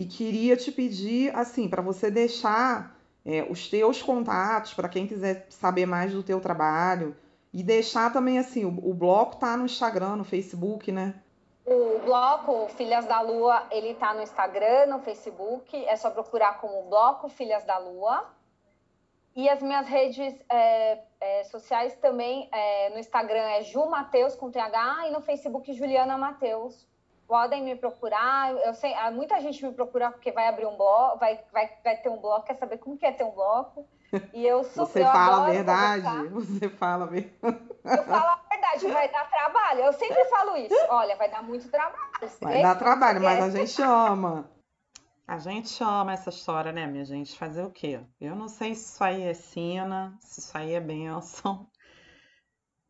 [0.00, 5.46] e queria te pedir, assim, para você deixar é, os teus contatos para quem quiser
[5.50, 7.14] saber mais do teu trabalho
[7.52, 11.14] e deixar também assim, o, o bloco tá no Instagram, no Facebook, né?
[11.66, 16.88] O bloco Filhas da Lua, ele tá no Instagram, no Facebook, é só procurar como
[16.88, 18.26] Bloco Filhas da Lua.
[19.36, 24.50] E as minhas redes é, é, sociais também, é, no Instagram é Ju Mateus com
[24.50, 26.88] TH e no Facebook Juliana Mateus.
[27.30, 28.50] Podem me procurar.
[28.56, 32.08] Eu sei, muita gente me procura porque vai abrir um bloco, vai, vai, vai ter
[32.08, 33.86] um bloco, quer saber como que é ter um bloco.
[34.34, 36.02] E eu sou Você eu fala a verdade.
[36.02, 36.28] Conversar.
[36.28, 37.30] Você fala mesmo.
[37.42, 39.80] Eu falo a verdade, vai dar trabalho.
[39.80, 40.74] Eu sempre falo isso.
[40.88, 42.02] Olha, vai dar muito trabalho.
[42.40, 44.50] Vai dar trabalho, mas a gente ama.
[45.24, 47.38] A gente ama essa história, né, minha gente?
[47.38, 48.00] Fazer o quê?
[48.20, 51.68] Eu não sei se isso aí é sina, se isso aí é benção.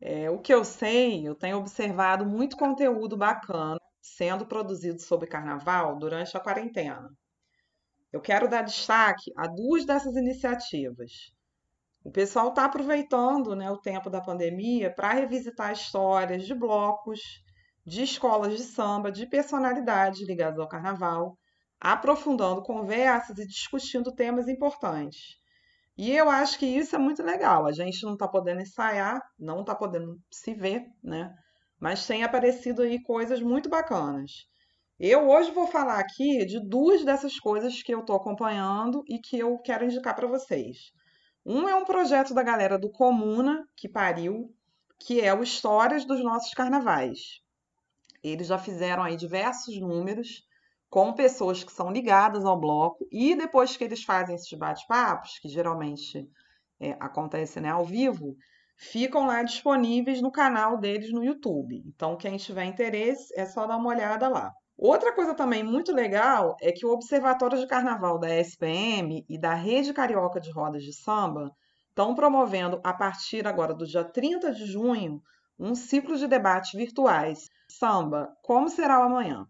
[0.01, 5.97] É, o que eu sei, eu tenho observado muito conteúdo bacana sendo produzido sobre carnaval
[5.97, 7.09] durante a quarentena.
[8.11, 11.31] Eu quero dar destaque a duas dessas iniciativas.
[12.03, 17.21] O pessoal está aproveitando né, o tempo da pandemia para revisitar histórias de blocos,
[17.85, 21.37] de escolas de samba, de personalidades ligadas ao carnaval,
[21.79, 25.39] aprofundando conversas e discutindo temas importantes.
[25.97, 27.67] E eu acho que isso é muito legal.
[27.67, 31.33] A gente não está podendo ensaiar, não está podendo se ver, né?
[31.81, 34.47] Mas tem aparecido aí coisas muito bacanas.
[34.99, 39.39] Eu hoje vou falar aqui de duas dessas coisas que eu estou acompanhando e que
[39.39, 40.93] eu quero indicar para vocês.
[41.43, 44.53] Um é um projeto da galera do Comuna, que pariu,
[44.99, 47.41] que é o Histórias dos Nossos Carnavais.
[48.23, 50.47] Eles já fizeram aí diversos números
[50.87, 55.49] com pessoas que são ligadas ao bloco e depois que eles fazem esses bate-papos, que
[55.49, 56.29] geralmente
[56.79, 58.37] é, acontecem né, ao vivo,
[58.81, 61.83] ficam lá disponíveis no canal deles no YouTube.
[61.85, 64.51] Então, quem tiver interesse, é só dar uma olhada lá.
[64.75, 69.53] Outra coisa também muito legal é que o Observatório de Carnaval da SPM e da
[69.53, 71.51] Rede Carioca de Rodas de Samba
[71.89, 75.21] estão promovendo, a partir agora do dia 30 de junho,
[75.59, 77.49] um ciclo de debates virtuais.
[77.69, 79.45] Samba, como será o amanhã?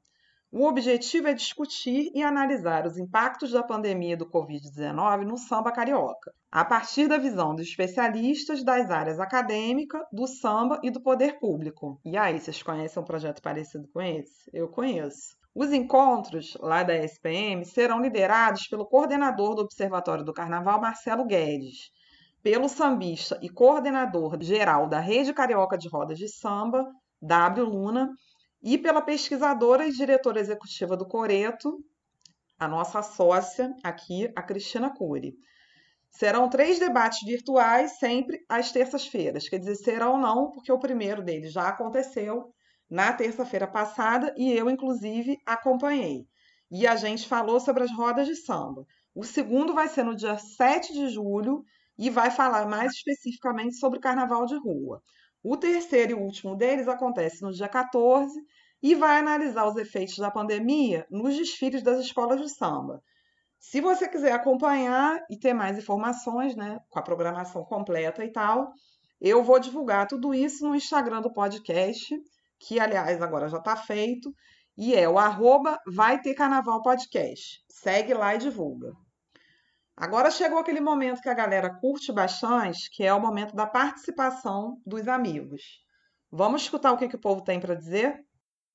[0.53, 6.33] O objetivo é discutir e analisar os impactos da pandemia do Covid-19 no samba carioca,
[6.51, 12.01] a partir da visão dos especialistas das áreas acadêmica, do samba e do poder público.
[12.03, 14.49] E aí, vocês conhecem um projeto parecido com esse?
[14.51, 15.37] Eu conheço.
[15.55, 21.91] Os encontros lá da SPM serão liderados pelo coordenador do Observatório do Carnaval, Marcelo Guedes,
[22.43, 26.85] pelo sambista e coordenador geral da Rede Carioca de Rodas de Samba,
[27.21, 27.63] W.
[27.63, 28.09] Luna,
[28.61, 31.83] e pela pesquisadora e diretora executiva do Coreto,
[32.59, 35.33] a nossa sócia aqui, a Cristina Cury.
[36.11, 39.49] Serão três debates virtuais, sempre às terças-feiras.
[39.49, 42.53] Quer dizer, serão não, porque o primeiro deles já aconteceu
[42.89, 46.27] na terça-feira passada e eu, inclusive, acompanhei.
[46.69, 48.85] E a gente falou sobre as rodas de samba.
[49.15, 51.63] O segundo vai ser no dia 7 de julho
[51.97, 55.01] e vai falar mais especificamente sobre carnaval de rua.
[55.43, 58.39] O terceiro e último deles acontece no dia 14
[58.81, 63.01] e vai analisar os efeitos da pandemia nos desfiles das escolas de samba.
[63.59, 68.71] Se você quiser acompanhar e ter mais informações, né, com a programação completa e tal,
[69.19, 72.15] eu vou divulgar tudo isso no Instagram do podcast,
[72.59, 74.33] que aliás agora já está feito,
[74.75, 77.61] e é o arroba vai ter carnaval podcast.
[77.69, 78.91] Segue lá e divulga.
[80.01, 84.81] Agora chegou aquele momento que a galera curte bastante, que é o momento da participação
[84.83, 85.61] dos amigos.
[86.31, 88.19] Vamos escutar o que, que o povo tem para dizer?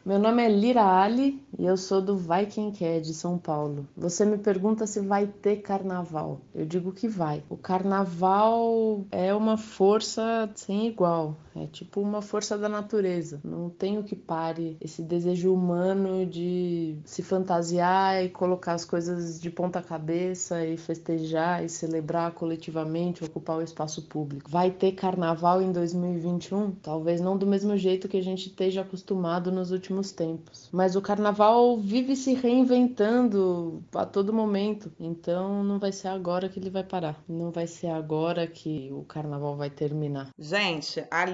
[0.04, 3.88] Meu nome é Lira Ali e eu sou do Vai Quem Quer de São Paulo.
[3.96, 6.42] Você me pergunta se vai ter carnaval.
[6.54, 7.42] Eu digo que vai.
[7.50, 11.34] O carnaval é uma força sem igual.
[11.56, 13.40] É tipo uma força da natureza.
[13.42, 19.40] Não tem o que pare esse desejo humano de se fantasiar e colocar as coisas
[19.40, 24.50] de ponta cabeça e festejar e celebrar coletivamente, ocupar o espaço público.
[24.50, 26.72] Vai ter carnaval em 2021?
[26.82, 30.68] Talvez não do mesmo jeito que a gente esteja acostumado nos últimos tempos.
[30.72, 36.58] Mas o carnaval vive se reinventando a todo momento, então não vai ser agora que
[36.58, 37.22] ele vai parar.
[37.28, 40.30] Não vai ser agora que o carnaval vai terminar.
[40.38, 41.24] Gente, a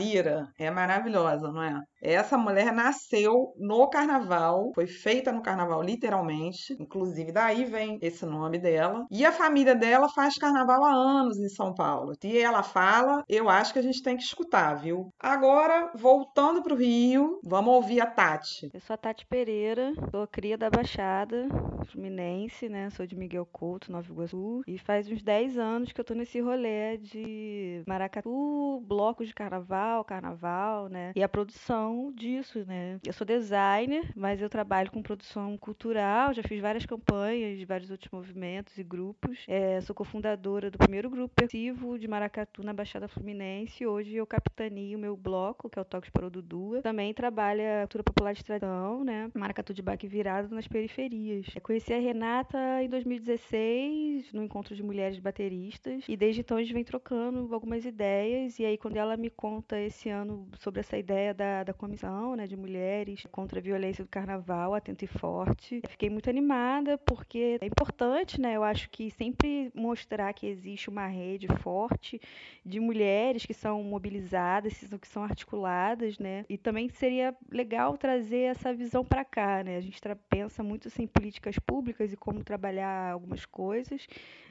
[0.58, 1.80] É maravilhosa, não é?
[2.02, 8.58] Essa mulher nasceu no carnaval, foi feita no carnaval literalmente, inclusive daí vem esse nome
[8.58, 9.06] dela.
[9.08, 12.14] E a família dela faz carnaval há anos em São Paulo.
[12.24, 15.10] E ela fala, eu acho que a gente tem que escutar, viu?
[15.20, 18.68] Agora, voltando pro Rio, vamos ouvir a Tati.
[18.74, 21.46] Eu sou a Tati Pereira, sou cria da Baixada
[21.86, 22.90] Fluminense, né?
[22.90, 26.40] Sou de Miguel Couto, Nova Iguaçu, e faz uns 10 anos que eu tô nesse
[26.40, 31.12] rolê de maracatu, blocos de carnaval, carnaval, né?
[31.14, 32.98] E a produção produção disso, né?
[33.04, 37.90] Eu sou designer, mas eu trabalho com produção cultural, já fiz várias campanhas de vários
[37.90, 39.44] outros movimentos e grupos.
[39.46, 43.86] É, sou cofundadora do primeiro grupo persivo de Maracatu na Baixada Fluminense.
[43.86, 46.80] Hoje eu capitanio o meu bloco, que é o Toques para o Dudu.
[46.82, 49.30] Também trabalha cultura popular de tradição, né?
[49.34, 51.46] Maracatu de baque virado nas periferias.
[51.54, 56.62] Eu conheci a Renata em 2016, no encontro de mulheres bateristas, e desde então a
[56.62, 58.58] gente vem trocando algumas ideias.
[58.58, 62.46] E aí, quando ela me conta esse ano sobre essa ideia da, da comissão né,
[62.46, 65.82] de mulheres contra a violência do carnaval, atento e forte.
[65.88, 68.54] Fiquei muito animada porque é importante, né?
[68.54, 72.20] Eu acho que sempre mostrar que existe uma rede forte
[72.64, 76.44] de mulheres que são mobilizadas, que são articuladas, né?
[76.48, 79.76] E também seria legal trazer essa visão para cá, né?
[79.76, 84.06] A gente pensa muito assim, em políticas públicas e como trabalhar algumas coisas,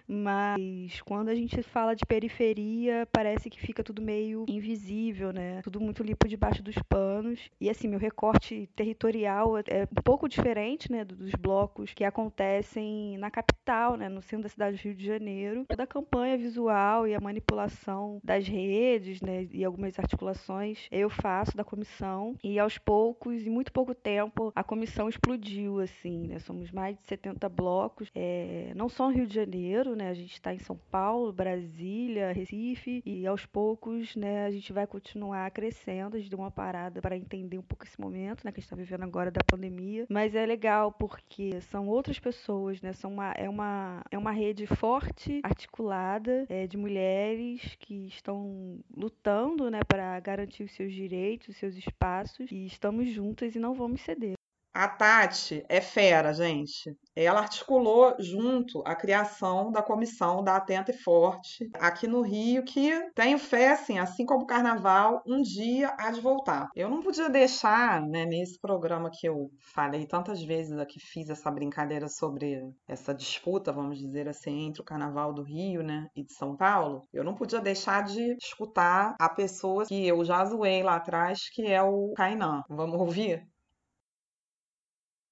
[0.07, 5.61] mas quando a gente fala de periferia, parece que fica tudo meio invisível, né?
[5.61, 7.20] Tudo muito limpo debaixo dos panos.
[7.59, 13.29] E assim, meu recorte territorial é um pouco diferente, né, dos blocos que acontecem na
[13.29, 15.65] capital, né, no centro da cidade do Rio de Janeiro.
[15.67, 21.55] Toda a campanha visual e a manipulação das redes, né, e algumas articulações eu faço
[21.55, 22.35] da comissão.
[22.43, 26.39] E aos poucos, em muito pouco tempo, a comissão explodiu, assim, né?
[26.39, 30.09] Somos mais de 70 blocos, é, não só no Rio de Janeiro, né?
[30.09, 34.87] A gente está em São Paulo, Brasília, Recife e aos poucos, né, a gente vai
[34.87, 36.15] continuar crescendo.
[36.15, 38.65] A gente deu uma parada para entender um pouco esse momento, né, que a gente
[38.65, 40.05] está vivendo agora da pandemia.
[40.09, 42.93] Mas é legal porque são outras pessoas, né?
[42.93, 49.69] São uma, é, uma, é uma rede forte, articulada, é, de mulheres que estão lutando,
[49.69, 54.01] né, para garantir os seus direitos, os seus espaços e estamos juntas e não vamos
[54.01, 54.40] ceder.
[54.73, 56.95] A Tati é fera, gente.
[57.13, 62.89] Ela articulou junto a criação da comissão da Atenta e Forte aqui no Rio, que
[63.13, 66.69] tenho fé, assim, assim como o Carnaval, um dia há de voltar.
[66.73, 71.51] Eu não podia deixar, né, nesse programa que eu falei tantas vezes aqui, fiz essa
[71.51, 76.33] brincadeira sobre essa disputa, vamos dizer assim, entre o Carnaval do Rio, né, e de
[76.33, 80.95] São Paulo, eu não podia deixar de escutar a pessoa que eu já zoei lá
[80.95, 82.61] atrás, que é o Kainan.
[82.69, 83.50] Vamos ouvir?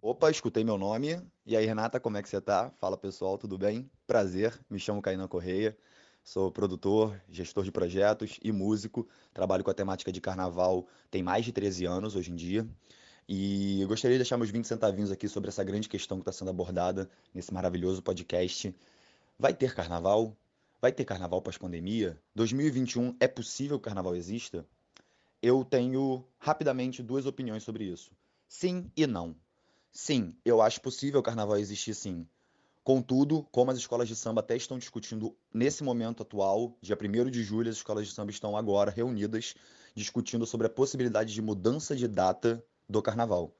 [0.02, 1.22] Opa, escutei meu nome.
[1.46, 2.72] E aí, Renata, como é que você tá?
[2.78, 3.92] Fala pessoal, tudo bem?
[4.08, 5.78] Prazer, me chamo Kainan Correia,
[6.24, 9.06] sou produtor, gestor de projetos e músico.
[9.34, 12.66] Trabalho com a temática de carnaval tem mais de 13 anos hoje em dia.
[13.28, 16.32] E eu gostaria de deixar meus 20 centavinhos aqui sobre essa grande questão que está
[16.32, 18.74] sendo abordada nesse maravilhoso podcast.
[19.38, 20.34] Vai ter carnaval?
[20.82, 22.18] Vai ter carnaval pós-pandemia?
[22.36, 24.66] 2021 é possível que o carnaval exista?
[25.42, 28.12] Eu tenho rapidamente duas opiniões sobre isso.
[28.48, 29.36] Sim e não.
[29.92, 32.28] Sim, eu acho possível o carnaval existir sim.
[32.84, 37.44] Contudo, como as escolas de samba até estão discutindo nesse momento atual, dia 1 de
[37.44, 39.56] julho, as escolas de samba estão agora reunidas
[39.96, 43.54] discutindo sobre a possibilidade de mudança de data do carnaval.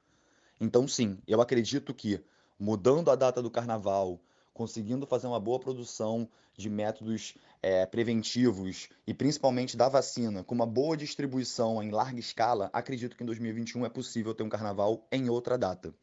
[0.60, 2.22] Então, sim, eu acredito que
[2.58, 4.20] mudando a data do carnaval,
[4.52, 10.66] conseguindo fazer uma boa produção de métodos é, preventivos e principalmente da vacina, com uma
[10.66, 15.28] boa distribuição em larga escala, acredito que em 2021 é possível ter um carnaval em
[15.30, 15.94] outra data.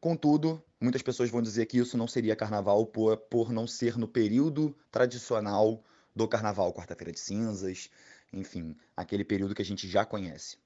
[0.00, 4.06] Contudo, muitas pessoas vão dizer que isso não seria carnaval por, por não ser no
[4.06, 5.82] período tradicional
[6.14, 7.90] do carnaval, quarta-feira de cinzas,
[8.32, 10.56] enfim, aquele período que a gente já conhece.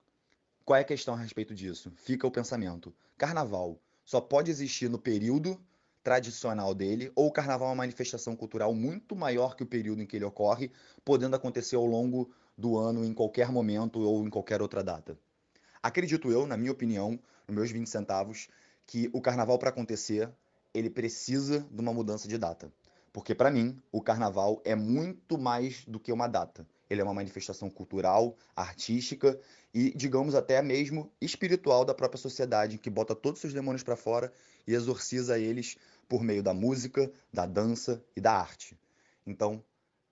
[0.66, 1.90] Qual é a questão a respeito disso?
[1.96, 5.58] Fica o pensamento: carnaval só pode existir no período
[6.02, 10.06] tradicional dele, ou o carnaval é uma manifestação cultural muito maior que o período em
[10.06, 10.70] que ele ocorre,
[11.04, 15.18] podendo acontecer ao longo do ano em qualquer momento ou em qualquer outra data.
[15.82, 17.18] Acredito eu, na minha opinião,
[17.48, 18.48] nos meus 20 centavos,
[18.92, 20.30] que o carnaval para acontecer,
[20.74, 22.70] ele precisa de uma mudança de data.
[23.10, 26.68] Porque para mim, o carnaval é muito mais do que uma data.
[26.90, 29.40] Ele é uma manifestação cultural, artística
[29.72, 33.96] e, digamos, até mesmo espiritual da própria sociedade, que bota todos os seus demônios para
[33.96, 34.30] fora
[34.66, 38.78] e exorciza eles por meio da música, da dança e da arte.
[39.26, 39.64] Então,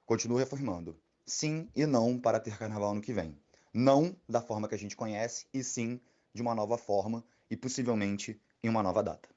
[0.07, 0.99] continuo reformando.
[1.27, 3.37] Sim e não para ter carnaval no que vem.
[3.75, 6.01] Não da forma que a gente conhece, e sim
[6.33, 9.29] de uma nova forma e possivelmente em uma nova data.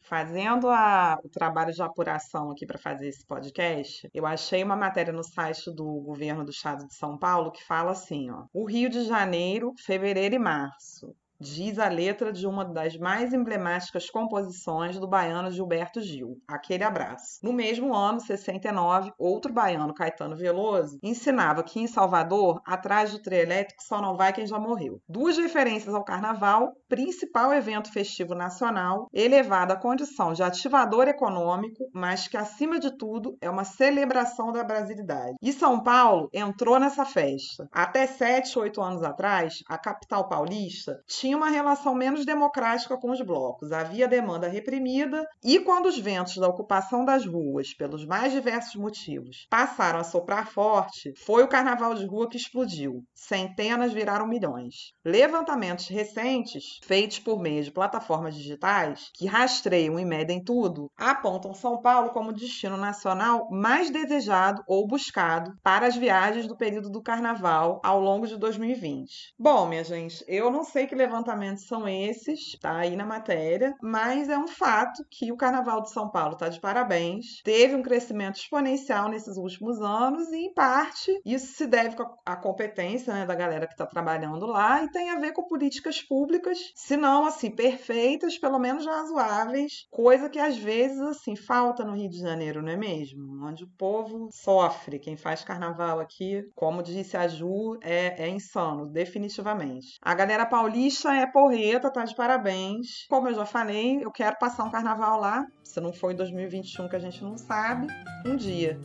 [0.00, 5.12] Fazendo a, o trabalho de apuração aqui para fazer esse podcast, eu achei uma matéria
[5.12, 8.90] no site do governo do estado de São Paulo que fala assim: ó, o Rio
[8.90, 15.08] de Janeiro, fevereiro e março diz a letra de uma das mais emblemáticas composições do
[15.08, 17.38] baiano Gilberto Gil, Aquele Abraço.
[17.42, 23.40] No mesmo ano, 69, outro baiano, Caetano Veloso, ensinava que em Salvador, atrás do trem
[23.40, 25.00] elétrico só não vai quem já morreu.
[25.08, 32.28] Duas referências ao carnaval, principal evento festivo nacional, elevado à condição de ativador econômico, mas
[32.28, 35.36] que, acima de tudo, é uma celebração da brasilidade.
[35.40, 37.68] E São Paulo entrou nessa festa.
[37.72, 43.12] Até 7, 8 anos atrás, a capital paulista tinha tinha uma relação menos democrática com
[43.12, 43.70] os blocos.
[43.70, 49.46] Havia demanda reprimida e quando os ventos da ocupação das ruas, pelos mais diversos motivos,
[49.48, 53.04] passaram a soprar forte, foi o carnaval de rua que explodiu.
[53.14, 54.74] Centenas viraram milhões.
[55.04, 61.80] Levantamentos recentes, feitos por meio de plataformas digitais, que rastreiam e medem tudo, apontam São
[61.80, 67.80] Paulo como destino nacional mais desejado ou buscado para as viagens do período do carnaval
[67.84, 69.32] ao longo de 2020.
[69.38, 73.74] Bom, minha gente, eu não sei que levantamento levantamentos são esses, tá aí na matéria,
[73.82, 77.82] mas é um fato que o Carnaval de São Paulo está de parabéns, teve um
[77.82, 83.34] crescimento exponencial nesses últimos anos e, em parte, isso se deve à competência né, da
[83.34, 87.50] galera que está trabalhando lá e tem a ver com políticas públicas, se não, assim,
[87.50, 92.72] perfeitas, pelo menos razoáveis, coisa que às vezes, assim, falta no Rio de Janeiro, não
[92.72, 93.44] é mesmo?
[93.44, 98.86] Onde o povo sofre, quem faz carnaval aqui, como disse a Ju, é, é insano,
[98.86, 99.98] definitivamente.
[100.00, 103.06] A galera paulista é porreta, tá de parabéns.
[103.08, 105.46] Como eu já falei, eu quero passar um carnaval lá.
[105.62, 107.86] Se não for em 2021, que a gente não sabe,
[108.26, 108.78] um dia.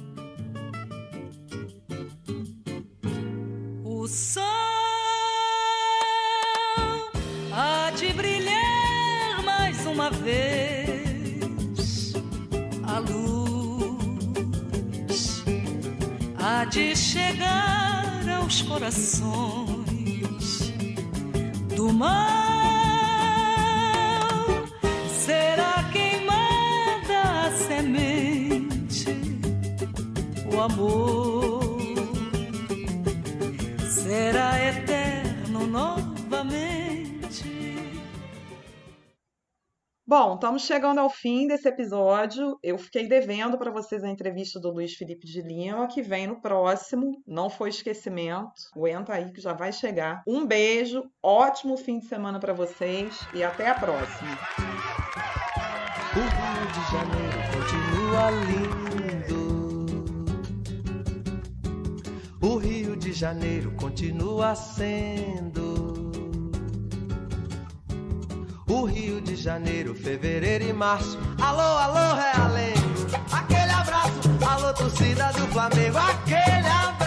[3.84, 4.44] O sol
[7.54, 12.14] há de brilhar mais uma vez.
[12.88, 13.96] A luz
[16.40, 19.75] há de chegar aos corações
[21.94, 22.26] mal
[25.10, 29.18] será queimada a semente,
[30.52, 31.76] o amor.
[33.90, 34.65] Será
[40.08, 42.60] Bom, estamos chegando ao fim desse episódio.
[42.62, 46.40] Eu fiquei devendo para vocês a entrevista do Luiz Felipe de Lima, que vem no
[46.40, 47.24] próximo.
[47.26, 48.70] Não foi esquecimento.
[48.76, 50.22] Aguenta aí que já vai chegar.
[50.28, 54.38] Um beijo, ótimo fim de semana para vocês e até a próxima.
[56.14, 59.56] O Rio de Janeiro continua lindo.
[62.44, 65.85] O Rio de Janeiro continua sendo
[68.86, 71.18] Rio de Janeiro, fevereiro e março.
[71.42, 72.80] Alô, alô, Realengo.
[73.32, 74.12] Aquele abraço,
[74.48, 75.98] alô, torcida do Flamengo.
[75.98, 77.05] Aquele abraço,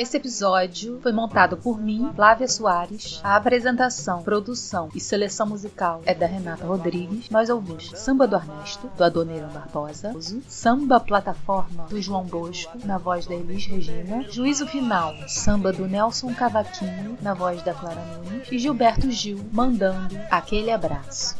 [0.00, 3.20] Esse episódio foi montado por mim, Flávia Soares.
[3.22, 7.28] A apresentação, produção e seleção musical é da Renata Rodrigues.
[7.28, 10.16] Nós ouvimos Samba do Ernesto, do Adoniran Barbosa,
[10.48, 16.32] Samba Plataforma, do João Bosco, na voz da Elis Regina, Juízo Final, Samba do Nelson
[16.32, 21.36] Cavaquinho, na voz da Clara Nunes, e Gilberto Gil, mandando aquele abraço.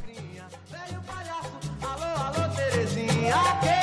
[1.83, 3.35] Alô, alô, Terezinha.
[3.37, 3.80] Aquele